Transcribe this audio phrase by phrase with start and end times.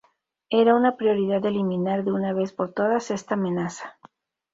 [0.49, 3.99] Era una prioridad eliminar de una vez por todas esta amenaza.